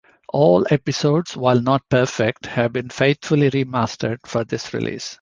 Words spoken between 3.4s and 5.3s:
remastered for this release.